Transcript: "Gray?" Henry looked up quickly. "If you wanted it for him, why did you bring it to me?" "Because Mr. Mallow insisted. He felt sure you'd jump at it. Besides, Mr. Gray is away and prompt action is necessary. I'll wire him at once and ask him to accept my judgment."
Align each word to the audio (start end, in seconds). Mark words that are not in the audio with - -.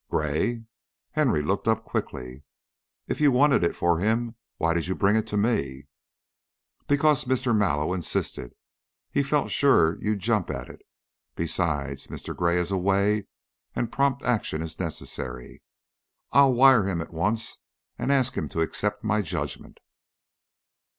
"Gray?" 0.09 0.65
Henry 1.11 1.43
looked 1.43 1.67
up 1.67 1.85
quickly. 1.85 2.41
"If 3.07 3.21
you 3.21 3.31
wanted 3.31 3.63
it 3.63 3.75
for 3.75 3.99
him, 3.99 4.33
why 4.57 4.73
did 4.73 4.87
you 4.87 4.95
bring 4.95 5.15
it 5.15 5.27
to 5.27 5.37
me?" 5.37 5.85
"Because 6.87 7.25
Mr. 7.25 7.55
Mallow 7.55 7.93
insisted. 7.93 8.55
He 9.11 9.21
felt 9.21 9.51
sure 9.51 9.99
you'd 10.01 10.17
jump 10.17 10.49
at 10.49 10.69
it. 10.71 10.81
Besides, 11.35 12.07
Mr. 12.07 12.35
Gray 12.35 12.57
is 12.57 12.71
away 12.71 13.27
and 13.75 13.91
prompt 13.91 14.23
action 14.23 14.63
is 14.63 14.79
necessary. 14.79 15.61
I'll 16.31 16.55
wire 16.55 16.85
him 16.89 16.99
at 16.99 17.13
once 17.13 17.59
and 17.99 18.11
ask 18.11 18.33
him 18.33 18.49
to 18.49 18.61
accept 18.61 19.03
my 19.03 19.21
judgment." 19.21 19.77